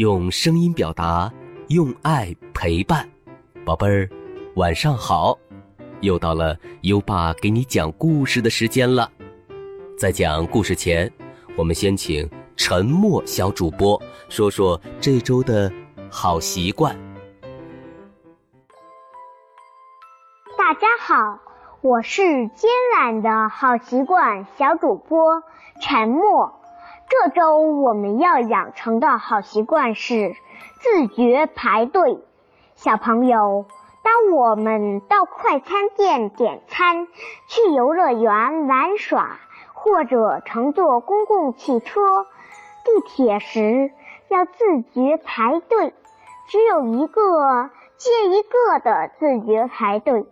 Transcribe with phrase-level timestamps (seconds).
[0.00, 1.30] 用声音表达，
[1.68, 3.06] 用爱陪伴。
[3.66, 4.08] 宝贝儿，
[4.56, 5.38] 晚上好！
[6.00, 9.12] 又到了优爸给你讲故事的时间了。
[9.98, 11.12] 在讲故事前，
[11.54, 12.26] 我们先请
[12.56, 15.70] 沉默小主播说说这周的
[16.10, 16.96] 好习惯。
[20.56, 21.38] 大家好，
[21.82, 22.22] 我是
[22.54, 25.42] 今晚的好习惯小主播
[25.82, 26.58] 沉默。
[27.10, 30.36] 这周我们要养成的好习惯是
[30.78, 32.20] 自觉排队。
[32.76, 33.66] 小朋友，
[34.04, 37.08] 当我们到快餐店点餐、
[37.48, 39.40] 去游乐园玩耍，
[39.74, 42.00] 或者乘坐公共汽车、
[42.84, 43.90] 地铁时，
[44.28, 45.92] 要自觉排队。
[46.46, 50.26] 只有一个接一个的自觉排队，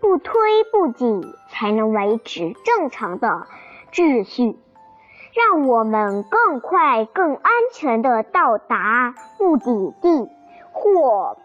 [0.00, 0.34] 不推
[0.72, 3.46] 不挤，才能维持正常的
[3.92, 4.58] 秩序。
[5.32, 10.28] 让我们更快、更安全的到达目的地
[10.72, 11.36] 或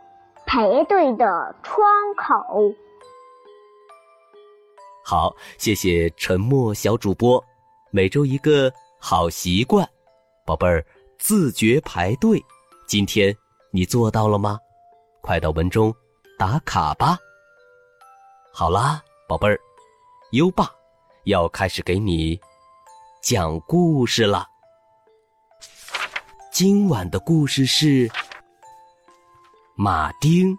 [0.45, 1.85] 排队的窗
[2.17, 2.73] 口。
[5.03, 7.43] 好，谢谢沉默小主播。
[7.91, 9.87] 每周一个好习惯，
[10.45, 10.83] 宝贝儿，
[11.19, 12.43] 自觉排队。
[12.87, 13.35] 今天
[13.71, 14.59] 你做到了吗？
[15.21, 15.93] 快到文中
[16.37, 17.17] 打卡吧。
[18.51, 19.59] 好啦，宝贝儿，
[20.31, 20.71] 优爸
[21.25, 22.39] 要开始给你。
[23.25, 24.45] 讲故事了。
[26.51, 28.07] 今晚的故事是
[29.75, 30.55] 马丁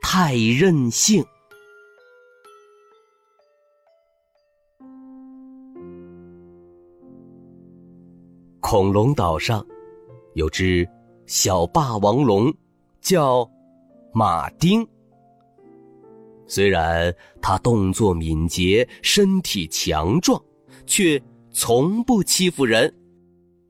[0.00, 1.22] 太任性。
[8.60, 9.62] 恐龙岛上
[10.32, 10.88] 有只
[11.26, 12.50] 小霸王龙，
[13.02, 13.46] 叫
[14.14, 14.88] 马丁。
[16.46, 20.42] 虽然它动作敏捷，身体强壮，
[20.86, 21.22] 却。
[21.52, 22.92] 从不欺负人，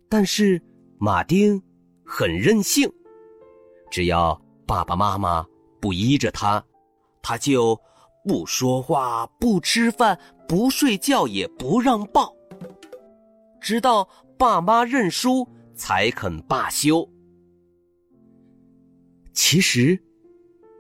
[0.09, 0.61] 但是
[0.98, 1.61] 马丁
[2.05, 2.91] 很任性。
[3.91, 5.45] 只要爸爸妈妈
[5.80, 6.64] 不依着他，
[7.23, 7.79] 他就
[8.24, 12.33] 不说话、不吃饭、不睡觉，也不让抱，
[13.61, 14.08] 直到
[14.39, 17.08] 爸妈认输才肯罢休。
[19.33, 20.01] 其实，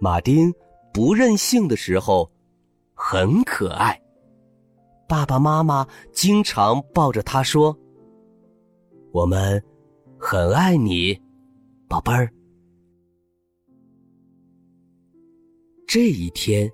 [0.00, 0.52] 马丁
[0.92, 2.30] 不任性的时候
[2.94, 3.99] 很可爱。
[5.10, 7.76] 爸爸妈妈经常抱着他说
[9.10, 9.60] ：“我们
[10.16, 11.20] 很爱你，
[11.88, 12.32] 宝贝儿。”
[15.84, 16.70] 这一天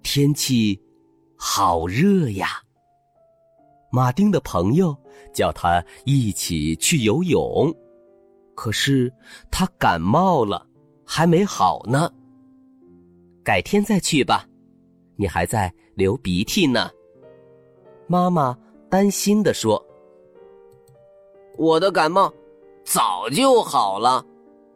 [0.00, 0.80] 天气
[1.36, 2.46] 好热呀。
[3.90, 4.96] 马丁的朋友
[5.34, 7.74] 叫他一起去游泳，
[8.54, 9.12] 可是
[9.50, 10.64] 他感冒了，
[11.04, 12.08] 还没好呢。
[13.42, 14.48] 改天再去吧，
[15.16, 16.88] 你还在流鼻涕呢。
[18.10, 18.58] 妈妈
[18.90, 19.80] 担心的说
[21.56, 22.34] ：“我的感冒
[22.84, 24.26] 早就好了，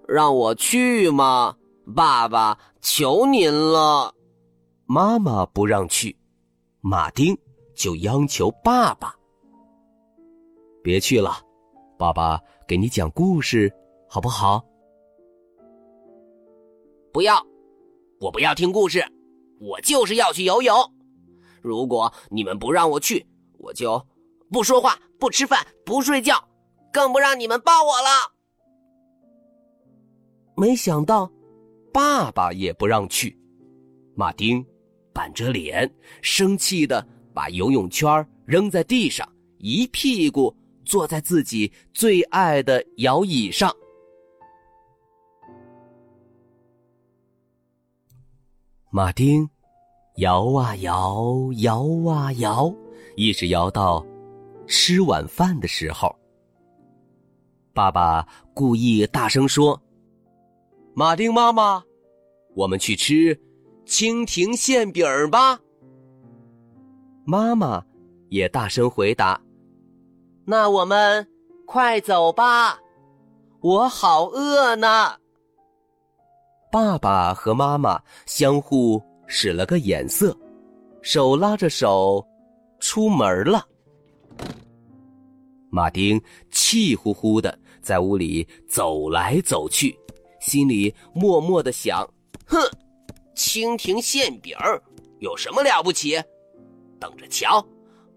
[0.07, 1.57] 让我去嘛，
[1.97, 4.15] 爸爸，求您了。”
[4.87, 6.17] 妈妈不让去，
[6.81, 7.37] 马丁
[7.75, 9.13] 就央求爸爸
[10.81, 11.33] ：“别去了，
[11.99, 13.69] 爸爸给你讲故事，
[14.09, 14.65] 好不好
[17.13, 17.45] ？”“不要，
[18.21, 19.05] 我不要听故事，
[19.61, 20.73] 我就是要去游泳。”
[21.65, 23.27] 如果你们不让我去，
[23.57, 24.07] 我就
[24.53, 26.47] 不说话、不吃饭、不睡觉，
[26.93, 28.31] 更不让你们抱我了。
[30.55, 31.33] 没想到，
[31.91, 33.35] 爸爸也不让去。
[34.15, 34.65] 马丁
[35.15, 39.27] 板着脸，生气的把游泳圈扔在地上，
[39.57, 40.55] 一屁股
[40.85, 43.75] 坐在自己最爱的摇椅上。
[48.91, 49.49] 马丁。
[50.17, 52.73] 摇啊摇，摇啊摇，
[53.17, 54.05] 一直摇到
[54.69, 56.15] 吃晚饭的时候。
[57.73, 59.83] 爸爸故意大声说
[60.95, 61.83] ：“马丁妈妈，
[62.55, 63.37] 我们去吃
[63.85, 65.59] 蜻蜓馅饼吧。”
[67.27, 67.85] 妈妈
[68.29, 69.41] 也大声回答
[70.47, 71.27] ：“那我们
[71.67, 72.79] 快走吧，
[73.61, 75.17] 我好饿呢。”
[76.71, 79.03] 爸爸和妈妈相互。
[79.27, 80.37] 使了个眼色，
[81.03, 82.25] 手拉着手，
[82.81, 83.67] 出门了。
[85.71, 89.99] 马丁气呼呼的在屋里走来走去，
[90.41, 92.09] 心里默默的想
[92.47, 92.59] ：“哼，
[93.35, 94.57] 蜻蜓馅饼
[95.19, 96.23] 有什么了不起？
[97.01, 97.67] 等着瞧，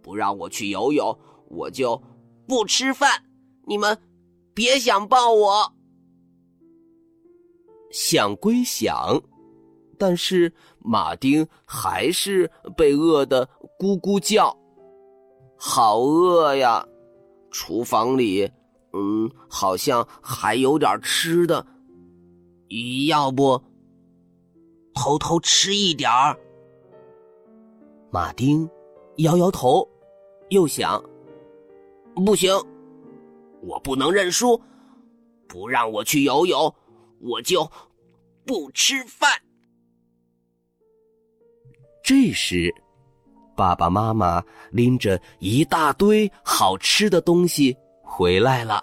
[0.02, 1.18] 不让我去游泳，
[1.50, 2.02] 我就
[2.48, 3.24] 不吃饭。
[3.66, 3.98] 你们
[4.54, 5.74] 别想抱我。”
[7.92, 9.20] 想归想。
[9.98, 13.48] 但是马丁还是被饿得
[13.80, 14.56] 咕咕叫，
[15.58, 16.86] 好饿呀！
[17.50, 18.52] 厨房里
[18.94, 21.66] 嗯，好像还有点吃的，
[23.08, 23.62] 要不
[24.94, 26.38] 偷偷吃一点儿？
[28.12, 28.70] 马丁
[29.18, 29.88] 摇摇头，
[30.50, 31.04] 又想：
[32.16, 32.54] 不行，
[33.62, 34.62] 我不能认输，
[35.48, 36.74] 不让我去游泳，
[37.20, 37.70] 我就
[38.46, 39.30] 不吃饭。
[42.08, 42.74] 这时，
[43.54, 48.82] 爸爸妈妈拎着一大堆好吃的东西回来了。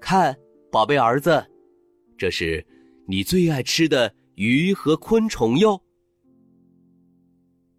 [0.00, 0.36] 看，
[0.72, 1.46] 宝贝儿子，
[2.18, 2.66] 这是
[3.06, 5.80] 你最爱吃的鱼和昆虫哟。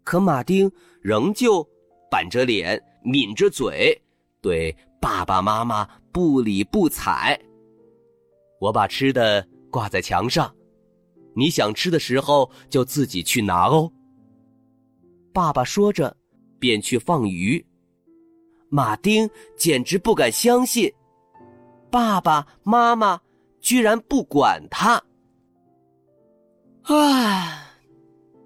[0.02, 0.72] 可马丁
[1.02, 1.62] 仍旧
[2.10, 3.94] 板着脸、抿着嘴，
[4.40, 7.38] 对爸爸妈妈不理不睬。
[8.62, 10.50] 我把吃的挂在墙上，
[11.34, 13.92] 你想吃的时候就自己去拿哦。
[15.36, 16.16] 爸爸说着，
[16.58, 17.62] 便去放鱼。
[18.70, 20.90] 马丁简直不敢相信，
[21.90, 23.20] 爸爸妈妈
[23.60, 24.94] 居然不管他。
[26.84, 27.68] 啊，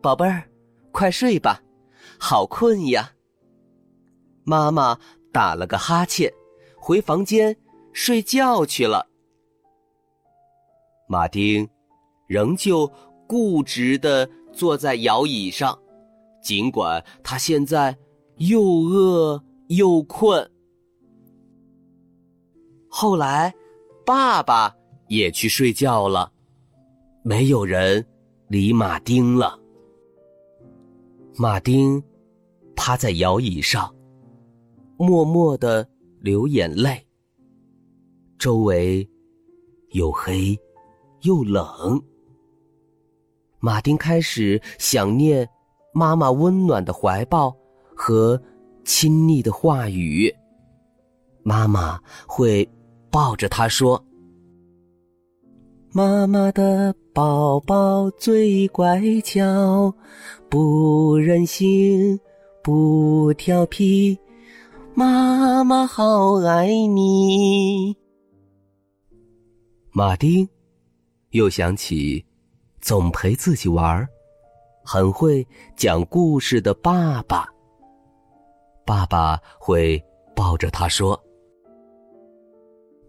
[0.03, 0.51] 宝贝儿。
[0.91, 1.63] 快睡吧，
[2.19, 3.13] 好困呀。
[4.43, 4.99] 妈妈
[5.31, 6.29] 打了个哈欠，
[6.77, 7.57] 回房间
[7.93, 9.07] 睡觉去了。
[11.09, 11.69] 马丁
[12.27, 12.93] 仍旧
[13.29, 15.81] 固执的坐在摇椅上，
[16.41, 17.97] 尽管他现在
[18.37, 20.51] 又饿又困。
[22.89, 23.55] 后来，
[24.05, 24.75] 爸爸
[25.09, 26.33] 也去睡觉了，
[27.23, 28.05] 没有人
[28.49, 29.59] 理马丁了。
[31.37, 32.03] 马丁
[32.75, 33.95] 趴在摇椅上，
[34.97, 35.89] 默默的
[36.21, 37.07] 流眼泪。
[38.39, 39.09] 周围
[39.91, 40.59] 又黑
[41.23, 42.03] 又冷。
[43.59, 45.49] 马丁开始想念
[45.93, 47.55] 妈妈温暖的怀抱
[47.95, 48.41] 和
[48.85, 50.35] 亲昵的话语。
[51.43, 52.69] 妈妈会
[53.11, 54.03] 抱着他说
[55.93, 59.93] ：“妈妈的。”宝宝最乖巧，
[60.49, 62.19] 不任性，
[62.63, 64.17] 不调皮，
[64.95, 67.97] 妈妈好爱你。
[69.91, 70.49] 马丁
[71.31, 72.25] 又想起
[72.81, 74.09] 总陪自己玩儿、
[74.85, 75.47] 很会
[75.77, 77.47] 讲故事的爸爸。
[78.85, 80.03] 爸爸会
[80.35, 81.19] 抱着他说：“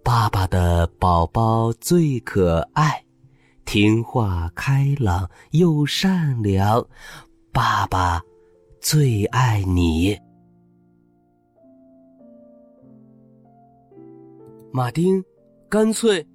[0.03, 3.03] 爸爸的宝宝最可爱。”
[3.65, 6.85] 听话、开朗又善良，
[7.53, 8.21] 爸爸
[8.81, 10.19] 最爱你。
[14.73, 15.23] 马丁
[15.69, 16.25] 干脆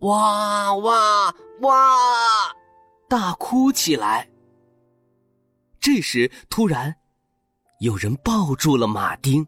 [0.00, 1.96] 哇哇哇
[3.08, 4.28] 大哭起来。
[5.86, 6.92] 这时，突然
[7.78, 9.46] 有人抱住了马丁，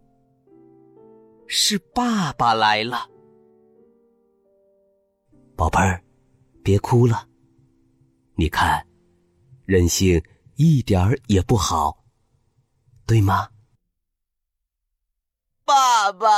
[1.48, 3.10] 是爸爸来了，
[5.56, 6.00] 宝贝儿。
[6.62, 7.26] 别哭了，
[8.36, 8.86] 你看，
[9.64, 10.22] 任性
[10.54, 12.04] 一点儿也不好，
[13.04, 13.48] 对吗？
[15.64, 16.28] 爸爸，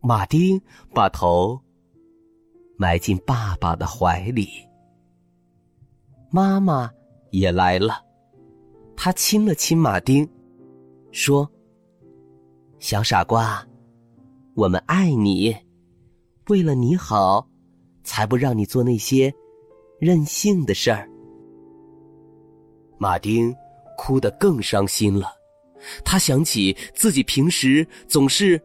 [0.00, 0.60] 马丁
[0.92, 1.62] 把头
[2.76, 4.48] 埋进爸爸的怀里。
[6.32, 6.92] 妈妈
[7.30, 8.04] 也来了，
[8.96, 10.28] 他亲了亲马丁，
[11.12, 11.50] 说
[12.78, 13.66] ：“小傻瓜，
[14.54, 15.56] 我们爱你，
[16.48, 17.46] 为了你好。”
[18.02, 19.32] 才不让你做那些
[20.00, 21.08] 任性的事儿。
[22.98, 23.54] 马丁
[23.96, 25.28] 哭得更伤心了，
[26.02, 28.60] 他想起自己平时总是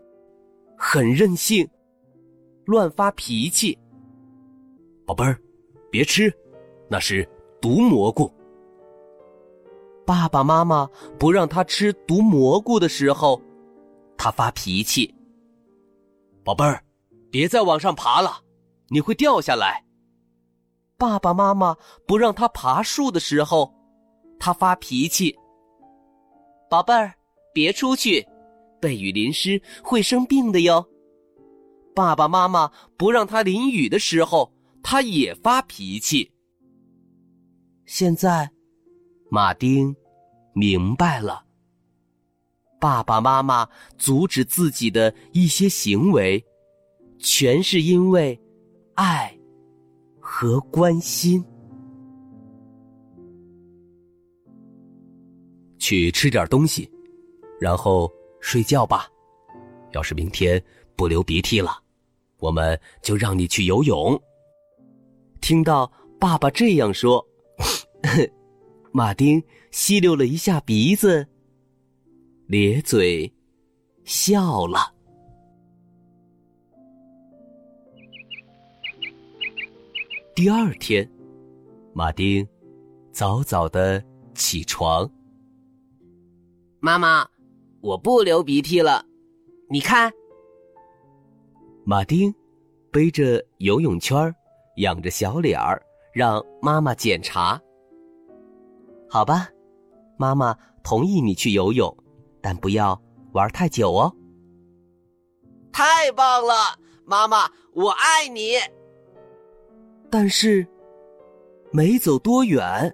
[0.78, 1.68] 很任性，
[2.66, 3.78] 乱发脾气。
[5.06, 5.38] 宝贝儿，
[5.92, 6.34] 别吃，
[6.90, 7.28] 那是
[7.62, 8.32] 毒蘑菇。
[10.06, 13.42] 爸爸妈妈不让他吃毒蘑菇的时候，
[14.18, 15.14] 他发脾气。
[16.44, 16.84] 宝贝儿，
[17.32, 18.40] 别再往上爬了。
[18.90, 19.84] 你会掉下来。
[20.98, 23.74] 爸爸妈妈不让他爬树的时候，
[24.40, 25.36] 他发脾气。
[26.70, 27.12] 宝贝儿，
[27.52, 28.26] 别出去，
[28.80, 30.86] 被雨淋湿会生病的哟。
[31.96, 36.32] 爸爸妈妈不让他淋雨的时候，他也发脾气。
[37.86, 38.50] 现在，
[39.30, 39.96] 马丁
[40.54, 41.44] 明白了，
[42.80, 43.68] 爸爸妈妈
[43.98, 46.44] 阻止自己的一些行为，
[47.20, 48.40] 全是因为。
[48.98, 49.38] 爱
[50.22, 51.44] 和关心，
[55.78, 56.90] 去吃点东西，
[57.60, 59.06] 然后睡觉吧。
[59.92, 60.64] 要是明天
[60.96, 61.78] 不流鼻涕了，
[62.40, 64.18] 我们就让你去游泳。
[65.42, 67.22] 听到爸爸这样说，
[68.98, 71.28] 马丁吸溜了一下鼻子，
[72.48, 73.30] 咧嘴
[74.06, 74.90] 笑了。
[80.34, 81.06] 第二天，
[81.94, 82.48] 马丁
[83.12, 84.02] 早早的
[84.34, 85.12] 起床。
[86.80, 87.28] 妈妈，
[87.82, 89.06] 我不流鼻涕了，
[89.70, 90.10] 你看。
[91.84, 92.34] 马丁
[92.94, 94.34] 背着游泳圈，
[94.78, 97.62] 仰着小脸儿，让妈妈检查。
[99.10, 99.50] 好吧，
[100.18, 101.96] 妈妈同意你去游泳，
[102.42, 103.02] 但不要
[103.34, 104.14] 玩太久哦。
[105.72, 106.54] 太棒了，
[107.06, 108.54] 妈妈，我爱你。
[110.10, 110.66] 但是，
[111.72, 112.94] 没走多远，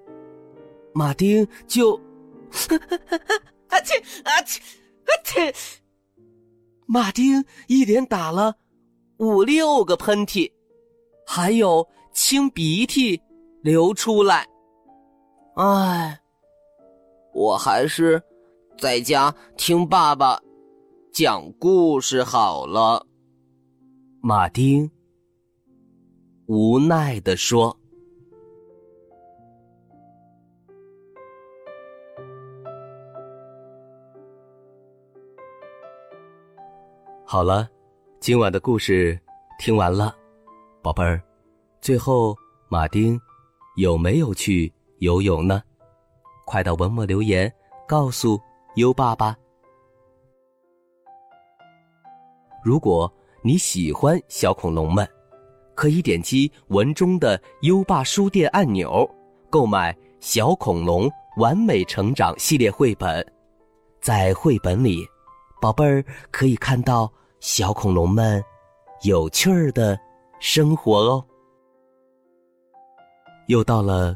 [0.93, 1.95] 马丁就，
[3.67, 4.59] 啊切啊切
[5.05, 5.53] 啊切！
[6.87, 8.55] 马丁一连打了。
[9.17, 10.51] 五六个喷嚏，
[11.27, 13.21] 还有清鼻涕
[13.61, 14.47] 流出来。
[15.63, 16.19] 唉，
[17.35, 18.19] 我还是
[18.79, 20.41] 在家听爸爸
[21.13, 23.05] 讲故事好了。
[24.21, 24.89] 马丁
[26.47, 27.77] 无奈的说
[37.23, 37.69] ：“好了。”
[38.19, 39.19] 今晚的故事
[39.59, 40.15] 听完了，
[40.81, 41.21] 宝贝儿，
[41.81, 42.35] 最后
[42.67, 43.21] 马丁
[43.75, 45.61] 有没有去游泳呢？
[46.45, 47.51] 快到文末留言
[47.87, 48.39] 告诉
[48.75, 49.35] 优爸爸。
[52.63, 53.11] 如果
[53.43, 55.07] 你喜欢小恐龙们，
[55.73, 59.09] 可以点击文中的优爸书店按钮，
[59.49, 63.25] 购买《小恐龙完美成长》系列绘本。
[63.99, 65.03] 在绘本里，
[65.59, 67.11] 宝贝儿可以看到。
[67.39, 68.39] 小恐龙们
[69.01, 69.99] 有趣儿的
[70.39, 71.25] 生活哦。
[73.47, 74.15] 又到了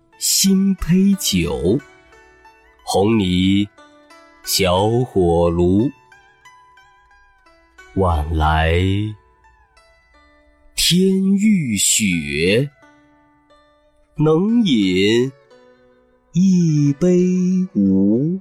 [0.43, 1.79] 金杯酒，
[2.83, 3.69] 红泥
[4.43, 5.87] 小火炉。
[7.93, 8.73] 晚来
[10.75, 12.71] 天欲雪，
[14.15, 15.31] 能饮
[16.31, 17.19] 一杯
[17.75, 18.39] 无。